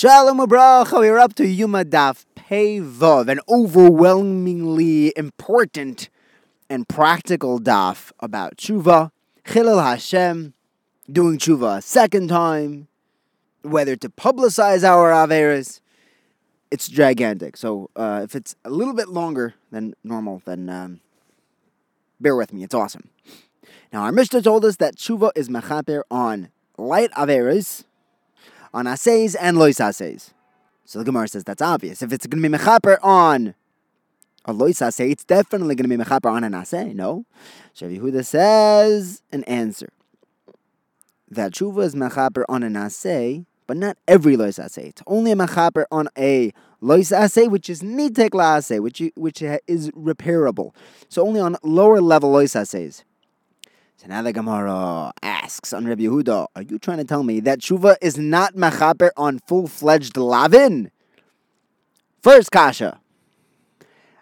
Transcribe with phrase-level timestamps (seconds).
[0.00, 6.08] Shalom Ubracha, we're up to Yuma Daf Pei Vav, an overwhelmingly important
[6.70, 9.10] and practical daf about tshuva,
[9.44, 10.54] Chilul Hashem,
[11.10, 12.86] doing tshuva a second time,
[13.62, 15.80] whether to publicize our Averas.
[16.70, 17.56] It's gigantic.
[17.56, 21.00] So uh, if it's a little bit longer than normal, then um,
[22.20, 22.62] bear with me.
[22.62, 23.08] It's awesome.
[23.92, 27.82] Now, our Mishnah told us that tshuva is mechaper on light Averas,
[28.72, 30.34] on assays and lois assays.
[30.84, 32.02] So the Gemara says that's obvious.
[32.02, 33.54] If it's going to be mechaper on
[34.44, 36.92] a lois assay, it's definitely going to be mechaper on an assay.
[36.94, 37.26] No,
[37.76, 39.90] Shav Yehuda says an answer
[41.30, 44.88] that tshuva is mechaper on an assay, but not every lois assay.
[44.88, 49.42] It's only a mechaper on a lois assay, which is nitek la assay, which which
[49.42, 50.74] is repairable.
[51.08, 53.04] So only on lower level lois assays.
[54.00, 57.58] So now the Gemara asks on Rabbi Yehuda, are you trying to tell me that
[57.58, 60.92] tshuva is not mechaper on full-fledged lavin?
[62.22, 63.00] First kasha.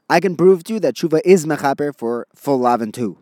[0.09, 3.19] I can prove to you that tshuva is mechaper for full lavin too.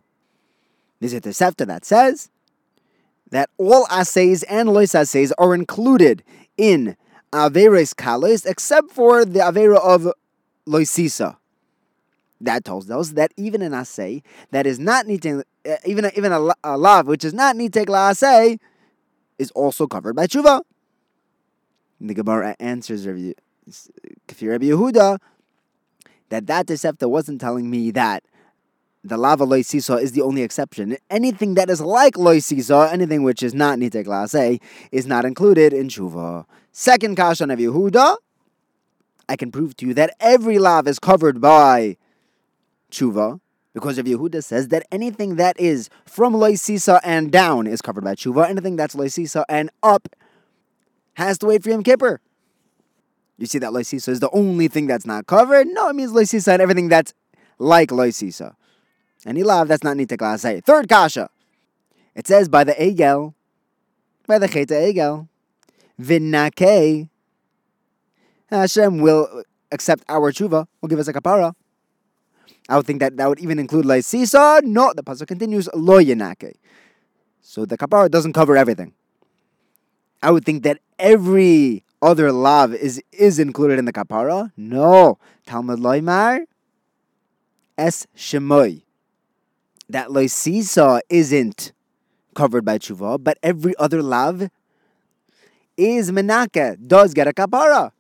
[1.01, 2.31] This is the Sefta that says
[3.33, 6.23] that all assays and lois assays are included
[6.57, 6.97] in
[7.33, 10.09] averes kalis except for the avera of
[10.69, 11.37] loisisa.
[12.45, 16.33] That tells us that even an assay that is not nitek, uh, even a, even
[16.33, 18.59] a, a which is not nitek la assay,
[19.39, 20.61] is also covered by tshuva.
[22.01, 23.33] The Gemara answers Rabbi
[23.67, 25.19] Yehuda
[26.29, 28.25] that that Tosefta wasn't telling me that
[29.03, 30.97] the lava loy sisa is the only exception.
[31.11, 34.61] Anything that is like loy sisa, anything which is not nitek la assay,
[34.93, 36.45] is not included in tshuva.
[36.73, 38.17] Second kashan of Yehuda,
[39.29, 41.97] I can prove to you that every lav is covered by
[42.95, 43.41] tshuva,
[43.75, 48.15] because of Yehuda says that anything that is from loisisa and down is covered by
[48.15, 48.49] tshuva.
[48.49, 50.09] Anything that's loisisa and up
[51.15, 52.21] has to wait for Yom Kippur.
[53.37, 55.67] You see that loisisa is the only thing that's not covered?
[55.67, 57.13] No, it means loisisa and everything that's
[57.59, 58.55] like loisisa.
[59.27, 60.63] Any lav that's not nitek lasay.
[60.63, 61.29] Third kasha.
[62.15, 63.35] It says by the egel,
[64.29, 65.29] by the cheta egel,
[66.01, 67.09] vinnake.
[68.51, 71.55] Hashem will accept our tshuva, will give us a kapara.
[72.69, 74.63] I would think that that would even include Laisisa.
[74.63, 76.55] No, the pasuk continues Lo Yenake.
[77.43, 78.95] So the kapara doesn't cover everything.
[80.23, 84.51] I would think that every other lav is is included in the kapara.
[84.57, 86.47] No, Talmud Loimar
[87.77, 88.83] Es Shemoy.
[89.89, 91.73] That Loisisa isn't
[92.35, 94.49] covered by tshuva, but every other lav
[95.77, 97.93] is menake, does get a kapara.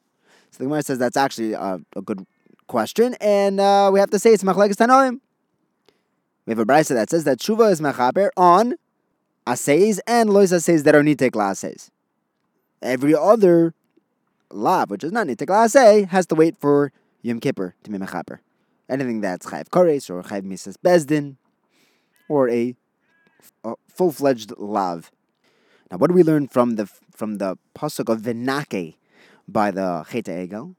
[0.51, 2.27] So the Gemara says that's actually a, a good
[2.67, 5.21] question, and uh, we have to say it's machlekes tanoim.
[6.47, 8.75] We have a brisa that says that tshuva is mechaper on
[9.47, 11.91] assays and lois assays that are nitek assays.
[12.83, 13.75] Every other
[14.51, 16.93] lav, which is not nitek assay, has to wait for
[17.23, 18.41] Yom Kippur to be mechaper.
[18.89, 21.37] Anything that's chayv kores or chayv misas bezdin,
[22.29, 22.75] or a,
[23.65, 25.11] a full-fledged lav.
[25.91, 28.97] Now, what do we learn from the from the pasuk of Venake
[29.47, 30.75] by the Cheta Egel?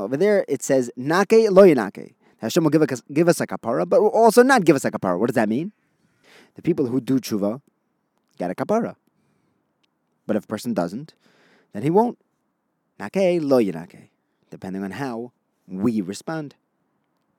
[0.00, 2.14] Over there it says nake lo yanake.
[2.38, 4.90] Hashem will give us, give us a kapara, but will also not give us a
[4.90, 5.18] kapara.
[5.18, 5.72] What does that mean?
[6.54, 7.60] The people who do tshuva
[8.38, 8.96] get a kapara.
[10.26, 11.14] But if a person doesn't,
[11.72, 12.18] then he won't.
[13.00, 14.08] Nake lo yanake.
[14.50, 15.32] Depending on how
[15.66, 16.54] we respond.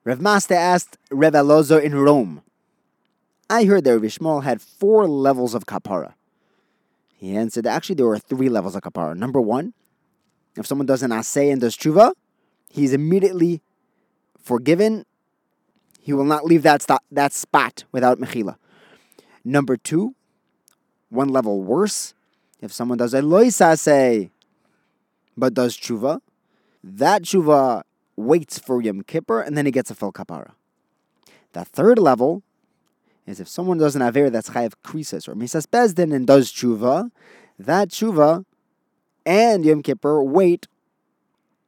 [0.03, 2.41] Rev Master asked Rev Elozar in Rome.
[3.49, 6.13] I heard that Rav had four levels of kapara.
[7.15, 9.15] He answered, actually, there were three levels of kapara.
[9.15, 9.73] Number one,
[10.55, 12.13] if someone does an assay and does tshuva,
[12.77, 13.61] he's immediately
[14.39, 15.05] forgiven.
[15.99, 18.55] He will not leave that, st- that spot without mechila.
[19.43, 20.15] Number two,
[21.09, 22.13] one level worse,
[22.61, 24.29] if someone does a loisase
[25.35, 26.19] but does tshuva,
[26.83, 27.83] that tshuva
[28.15, 30.51] waits for Yom Kippur and then he gets a full kapara.
[31.53, 32.43] The third level
[33.25, 37.11] is if someone does an aver that's chayav krisis or misas bezdin and does tshuva,
[37.59, 38.45] that tshuva
[39.25, 40.67] and Yom Kippur wait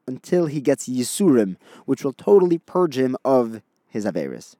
[0.10, 4.56] until he gets Yisurim, which will totally purge him of his Averis.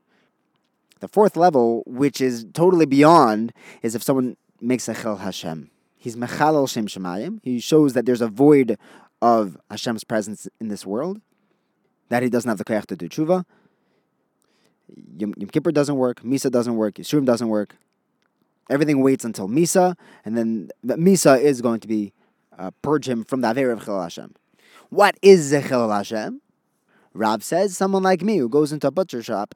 [1.00, 3.52] The fourth level, which is totally beyond,
[3.82, 5.72] is if someone makes a Chel Hashem.
[5.98, 7.40] He's Mechalel Shem Shemayim.
[7.44, 8.78] He shows that there's a void
[9.22, 11.20] of Hashem's presence in this world,
[12.10, 13.44] that he doesn't have the Koyach to do tshuva.
[15.18, 17.76] Yom, Yom Kippur doesn't work, Misa doesn't work, Yisurim doesn't work.
[18.70, 22.14] Everything waits until Misa, and then Misa is going to be
[22.58, 24.36] uh, purge him from the Aver of Chel Hashem.
[24.90, 26.42] What is Zechel Hashem?
[27.14, 29.56] Rav says someone like me who goes into a butcher shop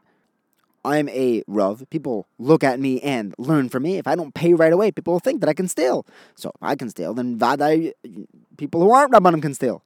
[0.85, 1.83] I'm a Rav.
[1.89, 3.97] People look at me and learn from me.
[3.97, 6.05] If I don't pay right away, people will think that I can steal.
[6.35, 7.93] So if I can steal, then Vadai,
[8.57, 9.83] people who aren't Rabbanim can steal.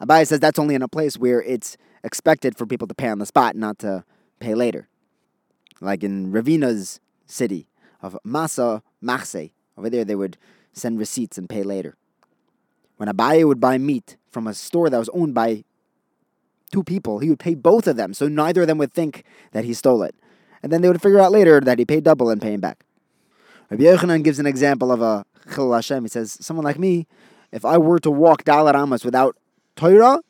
[0.00, 3.18] Abaye says that's only in a place where it's expected for people to pay on
[3.18, 4.04] the spot, not to
[4.38, 4.88] pay later.
[5.80, 7.68] Like in Ravina's city
[8.00, 9.50] of Masa Machse.
[9.76, 10.36] Over there, they would
[10.72, 11.96] send receipts and pay later.
[13.04, 15.64] When Abaye would buy meat from a store that was owned by
[16.72, 19.66] two people, he would pay both of them, so neither of them would think that
[19.66, 20.14] he stole it.
[20.62, 22.82] And then they would figure out later that he paid double and pay him back.
[23.68, 26.04] Rabbi Yochanan gives an example of a Chil Hashem.
[26.04, 27.06] He says, someone like me,
[27.52, 29.36] if I were to walk Dalar Amos without
[29.76, 30.20] Torah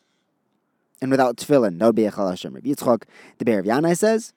[1.00, 2.54] and without Tefillin, that would be a Chil Hashem.
[2.54, 3.04] Rabbi Yitzchak,
[3.38, 4.32] the Be'er Yanai says,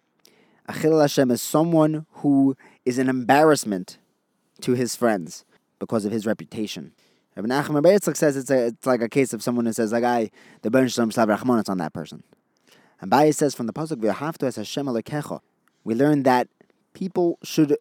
[0.67, 2.55] a Chil Hashem is someone who
[2.85, 3.97] is an embarrassment
[4.61, 5.43] to his friends
[5.79, 6.93] because of his reputation.
[7.37, 10.03] Rabbi Nachman Yitzchak says it's, a, it's like a case of someone who says, like,
[10.03, 10.31] I,
[10.63, 12.23] the Ben Shalom Slav Rachman, on that person.
[13.03, 14.01] Abaye says from the Pasuk,
[14.39, 15.41] to as Hashem Alekecha,
[15.83, 16.47] we learn that
[16.93, 17.77] people should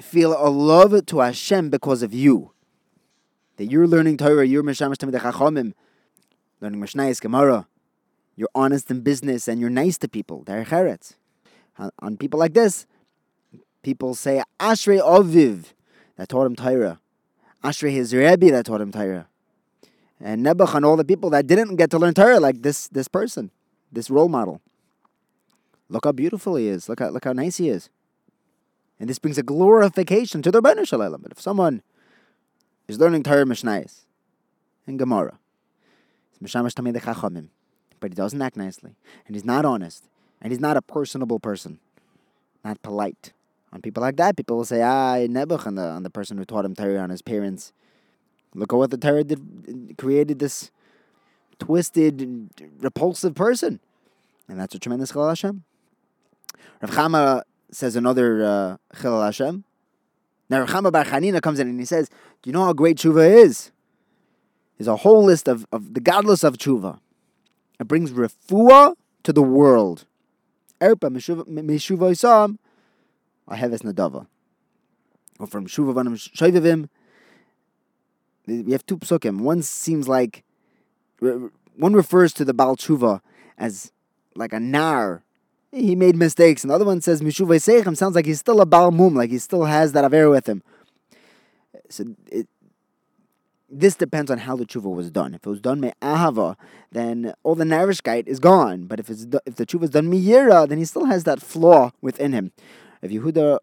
[0.00, 2.52] feel a love to Hashem because of you.
[3.58, 5.74] That you're learning Torah, you're Meshamash Tamid Chachomim,
[6.62, 7.66] learning Mishnayis Gemara,
[8.34, 10.42] you're honest in business and you're nice to people.
[10.44, 11.16] They're cheretz.
[11.98, 12.86] On people like this,
[13.82, 15.74] people say Ashrei Aviv
[16.16, 16.98] that taught him Torah.
[17.62, 19.28] Ashrei his Rebbe that taught him Torah.
[20.20, 23.08] And Nebuch and all the people that didn't get to learn Torah like this this
[23.08, 23.50] person,
[23.90, 24.60] this role model.
[25.88, 26.88] Look how beautiful he is.
[26.88, 27.90] Look how look how nice he is.
[29.00, 31.22] And this brings a glorification to the Rebbeinu Shalom.
[31.22, 31.82] But if someone
[32.86, 34.02] is learning Torah Mishnayis
[34.86, 35.38] and Gemara,
[38.00, 40.08] but he doesn't act nicely, and he's not honest,
[40.40, 41.78] and he's not a personable person,
[42.64, 43.32] not polite,
[43.72, 44.36] on people like that.
[44.36, 47.10] People will say, ah, Nebuch on the, on the person who taught him Torah, on
[47.10, 47.72] his parents.
[48.54, 50.70] Look at what the Torah did, created this
[51.58, 53.80] twisted, repulsive person.
[54.48, 55.64] And that's a tremendous Chil Hashem.
[56.82, 59.64] Rav Chama says another uh, Chil Hashem.
[60.50, 62.10] Now Rav Chama Bar Chanina comes in and he says,
[62.42, 63.70] do you know how great tshuva is?
[64.76, 66.98] There's a whole list of, of the godless of tshuva.
[67.80, 70.04] It brings refuah to the world.
[70.80, 72.58] Erpa Meshuva Isam
[73.52, 74.26] a heves nadava.
[75.38, 76.88] Or from Shuvavanim Shoivavim,
[78.46, 79.40] we have two psukim.
[79.40, 80.44] One seems like,
[81.20, 83.20] one refers to the Baal Tshuva
[83.56, 83.92] as
[84.34, 85.22] like a nar.
[85.70, 86.64] He made mistakes.
[86.64, 89.30] And the other one says Mishuvay Seichem sounds like he's still a Baal Mum, like
[89.30, 90.62] he still has that Aver with him.
[91.88, 92.48] So it,
[93.72, 95.34] this depends on how the tshuva was done.
[95.34, 96.56] If it was done me ahava,
[96.90, 98.84] then all the narishkeit is gone.
[98.84, 101.92] But if it's if the tshuva is done miyira, then he still has that flaw
[102.02, 102.52] within him.
[103.02, 103.58] If Yehuda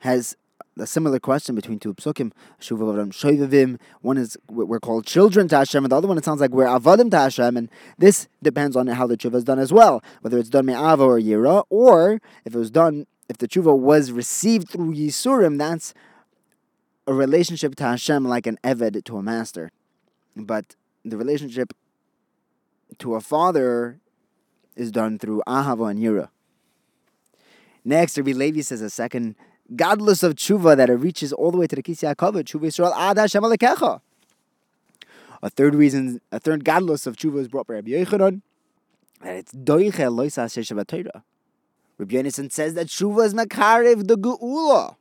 [0.00, 0.36] has
[0.78, 5.92] a similar question between two psukim, Shoivavim, one is we're called children to Hashem, and
[5.92, 9.06] the other one it sounds like we're avadim to Hashem, and this depends on how
[9.06, 12.58] the tshuva is done as well, whether it's done me'ava or yira, or if it
[12.58, 15.94] was done, if the tshuva was received through yisurim, that's
[17.06, 19.70] a relationship to Hashem like an eved to a master.
[20.34, 20.74] But
[21.04, 21.72] the relationship
[22.98, 24.00] to a father
[24.74, 26.28] is done through ahava and yira.
[27.88, 29.36] Next, Rabbi Levi says a second
[29.76, 32.92] godless of tshuva that it reaches all the way to the Kisya Kavod, tshuva Yisrael
[32.96, 34.00] ad Hashem alekecha.
[35.40, 38.42] A third reason, a third godless of tshuva is brought by Rabbi Yochanan,
[39.22, 41.22] that it's doiche loisa sheshavatayra.
[41.98, 44.96] Rabbi Yonason says that tshuva is makarev the geula,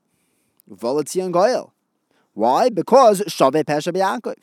[0.71, 1.71] volitzi and goyel.
[2.35, 2.69] Why?
[2.69, 4.35] Because shave pesha b'Yaakov.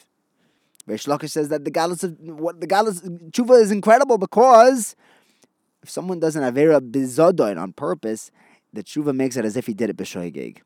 [0.88, 4.96] Reish Lakish says that the godless of what the godless tshuva is incredible because
[5.82, 8.30] if someone does an Avera Bizodoin on purpose,
[8.72, 10.58] the tshuva makes it as if he did it b'shoigeg.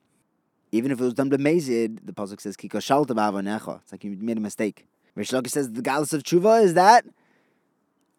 [0.72, 3.80] Even if it was done b'mezid, the pasuk says kiko shalta b'avonecha.
[3.82, 4.86] It's like you made a mistake.
[5.14, 7.06] Rish says the galus of tshuva is that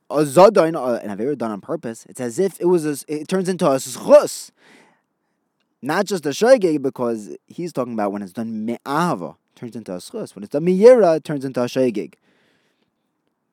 [0.10, 2.06] a zodoin, uh, an avera done on purpose.
[2.10, 2.86] It's as if it was.
[2.86, 4.52] A, it turns into a schus,
[5.82, 9.98] not just a shoigeg, because he's talking about when it's done me'ava, turns into a
[9.98, 10.34] schus.
[10.36, 12.16] When it's done miyira, it turns into a shoigeg.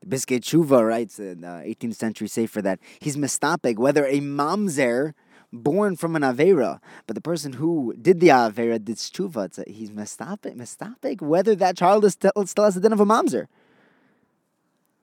[0.08, 5.14] Pischei Tshuva writes in uh, the 18th century sefer that he's mistapeg, whether a mamzer
[5.52, 9.66] born from an avera, but the person who did the avera did tshuva.
[9.68, 13.46] He's mistapeg, mistapeg, whether that child is still, still has the din of a mamzer.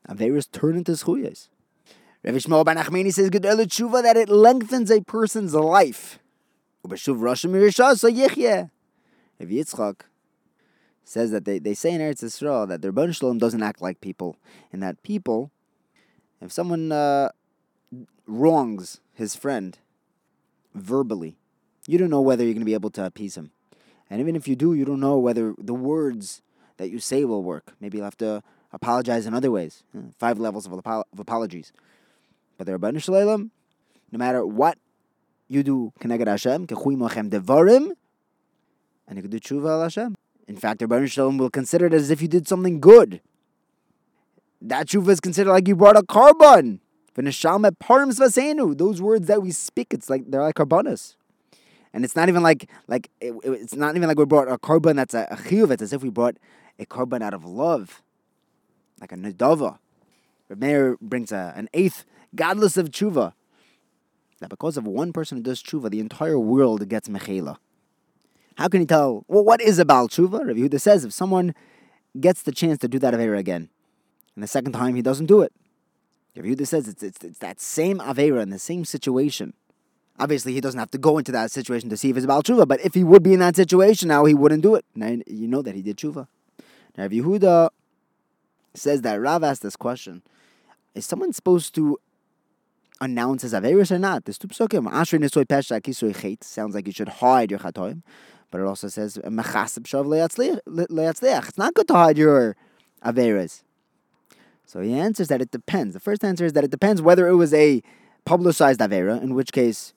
[0.08, 1.48] Averas turn into schuyas.
[2.24, 6.20] Rav Shmuel Bar Nachmani says, "Good tshuva that it lengthens a person's life."
[6.84, 7.14] So.
[9.42, 10.02] Rav Yitzchak
[11.12, 14.02] says that they, they say in Eretz Yisrael that their Rebbeinu Shalom doesn't act like
[14.02, 14.38] people,
[14.72, 15.52] and that people,
[16.40, 17.30] if someone uh,
[18.26, 19.78] wrongs his friend
[20.74, 21.36] verbally,
[21.86, 23.52] you don't know whether you're going to be able to appease him.
[24.10, 26.42] And even if you do, you don't know whether the words
[26.78, 27.74] that you say will work.
[27.80, 28.42] Maybe you'll have to
[28.72, 29.84] apologize in other ways.
[30.18, 31.74] Five levels of, of apologies.
[32.58, 33.52] But the Rebbeinu Shalom,
[34.12, 34.78] no matter what
[35.50, 36.68] you do, Hashem,
[39.08, 40.16] and you can do tshuva al Hashem.
[40.52, 43.22] In fact, Rebbeinu Shalom will consider it as if you did something good.
[44.62, 46.82] That tshuva is considered like you brought a carbon.
[47.16, 51.16] Those words that we speak, it's like they're like carbonas.
[51.94, 54.98] And it's not even like like it, it's not even like we brought a carbon
[54.98, 55.72] that's a, a chiyuv.
[55.72, 56.36] It's as if we brought
[56.78, 58.02] a carbon out of love,
[59.00, 59.78] like a nedava.
[60.50, 62.04] Meir brings a, an eighth
[62.36, 63.32] godless of tshuva.
[64.40, 67.56] That because of one person who does tshuva, the entire world gets mechela.
[68.62, 69.26] How can you tell?
[69.28, 70.46] Well, what is a about tshuva?
[70.46, 71.56] Rabbi Yehuda says if someone
[72.20, 73.72] gets the chance to do that avera again,
[74.36, 75.52] and the second time he doesn't do it,
[76.36, 79.56] Rabbi Yehuda says it's, it's, it's that same avera in the same situation.
[80.20, 82.68] Obviously, he doesn't have to go into that situation to see if it's about tshuva,
[82.68, 84.86] but if he would be in that situation now, he wouldn't do it.
[84.94, 86.28] Now you know that he did tshuva.
[86.96, 87.72] Now, Rabbi Yehuda
[88.76, 90.22] says that Rav asked this question:
[90.94, 91.98] Is someone supposed to
[93.00, 94.22] announce his averis or not?
[96.44, 98.04] Sounds like you should hide your chatoim,
[98.52, 101.48] but it also says mechasib shav.
[101.48, 102.56] It's not good to hide your
[103.04, 103.64] averis.
[104.66, 105.94] So he answers that it depends.
[105.94, 107.82] The first answer is that it depends whether it was a
[108.24, 109.94] publicized avera, in which case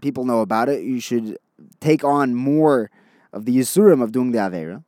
[0.00, 0.82] people know about it.
[0.82, 1.38] You should
[1.80, 2.90] take on more
[3.32, 4.84] of the yisurim of doing the avera.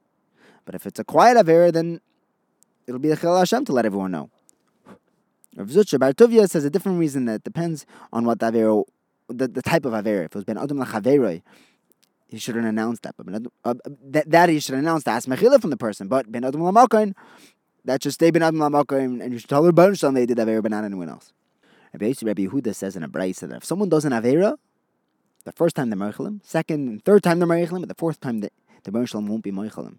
[0.64, 2.00] But if it's a quiet avera, then
[2.86, 4.30] it'll be a chil Hashem to let everyone know.
[5.56, 8.84] Rav Zutra Bar Tuvia says a different reason that it depends on what the avera,
[9.28, 10.26] the, the type of avera.
[10.26, 11.42] If it was ben adam lachaveroi,
[12.34, 13.14] he shouldn't announce that.
[13.16, 13.74] But uh,
[14.10, 16.08] that, that he should announce that mechila from the person.
[16.08, 17.14] But ben adam lamakoin,
[17.84, 20.38] that should stay ben adam lamakoin, and you should tell her bonus on they did
[20.38, 21.32] avera, but not anyone else.
[21.92, 24.56] Rabbi Yehuda says in a brayse that if someone does an avera,
[25.44, 28.40] the first time they're meichelim, second and third time they're meichelim, but the fourth time
[28.40, 28.50] the
[28.82, 29.96] the won't be meichelim.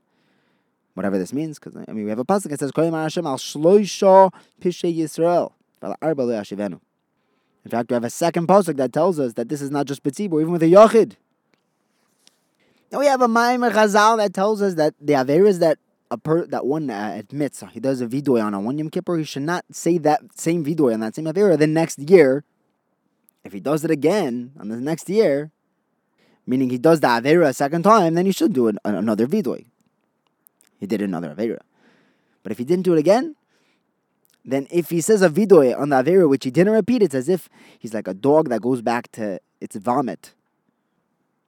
[0.93, 3.37] Whatever this means, because I mean we have a pasuk that says Koyim Hashem al
[3.37, 5.51] shloisha Yisrael
[7.63, 10.03] In fact, we have a second pasuk that tells us that this is not just
[10.03, 11.13] betzibur, even with a yachid.
[12.95, 16.45] Now we have a Maimer Chazal that tells us that the averas that a per,
[16.45, 19.41] that one uh, admits he does a vidoy on a one Yom Kippur, he should
[19.41, 22.45] not say that same vidoy on that same avera the next year.
[23.43, 25.51] If he does it again on the next year,
[26.47, 29.65] meaning he does the avera a second time, then he should do an, another vidoy.
[30.79, 31.59] He did another avera.
[32.43, 33.35] But if he didn't do it again,
[34.45, 37.27] then if he says a vidoy on the avera which he didn't repeat, it's as
[37.27, 40.34] if he's like a dog that goes back to its vomit.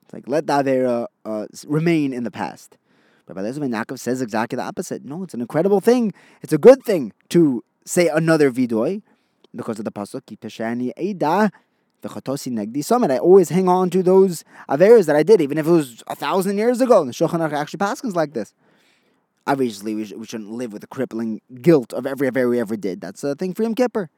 [0.08, 2.78] It's like let the avera uh, remain in the past.
[3.26, 5.04] But Rabbi Eliezer Yaakov says exactly the opposite.
[5.04, 6.14] No, it's an incredible thing.
[6.42, 9.02] It's a good thing to say another vidoy
[9.54, 10.24] because of the pasuk
[12.86, 13.12] summit.
[13.12, 16.16] I always hang on to those averas that I did, even if it was a
[16.16, 17.02] thousand years ago.
[17.02, 18.54] And the Shulchan Aruch actually passes like this.
[19.46, 22.78] Obviously, we, sh- we shouldn't live with the crippling guilt of every aver we ever
[22.78, 23.02] did.
[23.02, 24.10] That's a thing for Yom Kippur.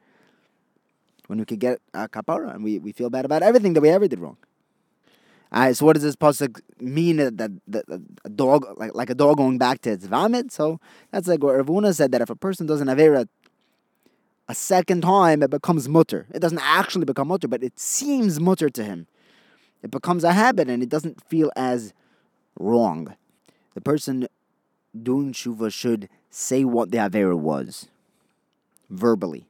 [1.26, 3.90] When we could get a kapara and we, we feel bad about everything that we
[3.90, 4.38] ever did wrong.
[5.52, 7.18] Alright, so what does this pasuk mean?
[7.18, 7.86] That, that, that,
[8.24, 10.52] a dog, like, like a dog going back to its vomit?
[10.52, 10.80] So
[11.12, 13.28] that's like what Rav Huna said that if a person does an avera
[14.48, 16.28] a second time, it becomes mutter.
[16.34, 19.08] It doesn't actually become mutter, but it seems mutter to him.
[19.82, 21.94] It becomes a habit, and it doesn't feel as
[22.60, 23.16] wrong.
[23.76, 24.28] The person
[25.02, 27.88] doing tshuva should say what the avera was,
[28.90, 29.48] verbally,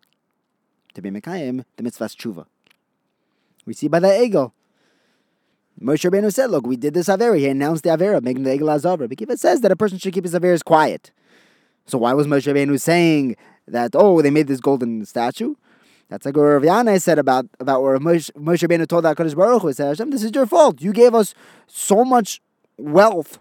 [0.94, 2.46] to be mekayim the mitzvah tshuva.
[3.65, 4.53] We see by the ego
[5.81, 7.38] Moshe Rabbeinu said, look, we did this Avera.
[7.38, 9.07] He announced the Avera, making the Egel Azavra.
[9.07, 11.12] Because it says that a person should keep his Averas quiet.
[11.86, 15.55] So why was Moshe Rabbeinu saying that, oh, they made this golden statue?
[16.09, 19.62] That's like what Rav Yanai said about, about where Moshe, Moshe Rabbeinu told HaKadosh Baruch
[19.62, 20.81] Hu, said, Hashem, this is your fault.
[20.81, 21.33] You gave us
[21.67, 22.41] so much
[22.77, 23.39] wealth.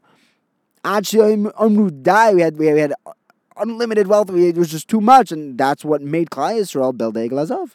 [0.84, 1.36] Actually,
[2.02, 2.34] die.
[2.34, 2.94] We had, we had
[3.56, 4.30] unlimited wealth.
[4.30, 5.32] It was just too much.
[5.32, 7.70] And that's what made Klal Yisrael build the Egel Azav.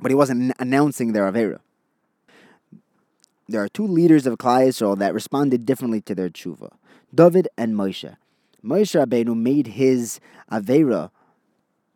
[0.00, 1.58] But he wasn't announcing their Avera
[3.48, 6.70] there are two leaders of Klal Yisrael that responded differently to their tshuva,
[7.14, 8.16] David and Moshe.
[8.64, 10.20] Moshe Rabbeinu made his
[10.50, 11.10] avera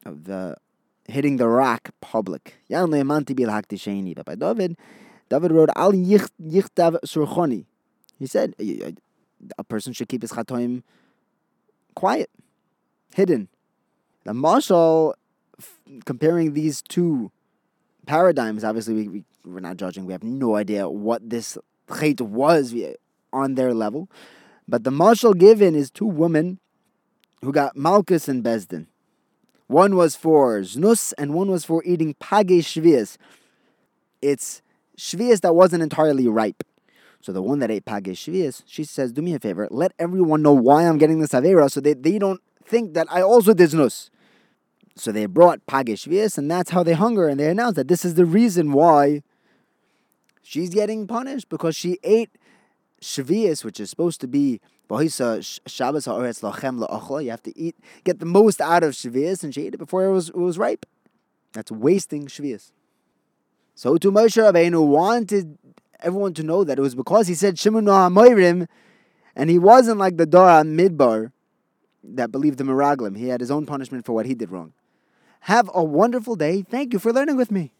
[0.04, 0.56] of the
[1.08, 2.58] hitting the rock public.
[2.68, 4.76] But by David,
[5.28, 7.66] David wrote Al Yichtav Surchoni.
[8.18, 8.54] He said
[9.58, 10.82] a person should keep his chatoim
[11.94, 12.30] quiet,
[13.14, 13.48] hidden.
[14.24, 15.14] The marshal
[16.04, 17.30] comparing these two
[18.06, 20.06] paradigms, obviously we, we we're not judging.
[20.06, 21.56] We have no idea what this
[21.88, 22.74] chait was
[23.32, 24.10] on their level.
[24.68, 26.58] But the marshal given is two women
[27.42, 28.86] who got Malchus and Bezdin.
[29.68, 33.16] One was for znus and one was for eating page shvias.
[34.22, 34.62] It's
[34.96, 36.62] shvias that wasn't entirely ripe.
[37.20, 40.42] So the one that ate page shvias, she says, "Do me a favor, let everyone
[40.42, 43.70] know why I'm getting this avera, so they, they don't think that I also did
[43.70, 44.10] znus."
[44.94, 48.04] So they brought page shvias, and that's how they hunger, and they announced that this
[48.04, 49.22] is the reason why
[50.46, 52.30] she's getting punished because she ate
[53.02, 57.24] Shavias, which is supposed to be Shabbos ha'oretz lachem.
[57.24, 60.04] You have to eat, get the most out of Shavias, and she ate it before
[60.04, 60.86] it was, it was ripe.
[61.52, 62.70] That's wasting Shavias.
[63.74, 65.58] So to Moshe Rabbeinu wanted
[66.00, 68.68] everyone to know that it was because he said Shimon HaMoirim,
[69.34, 71.32] and he wasn't like the Dora Midbar
[72.04, 73.18] that believed the Miraglim.
[73.18, 74.72] He had his own punishment for what he did wrong.
[75.40, 76.62] Have a wonderful day.
[76.62, 77.72] Thank you for learning with me.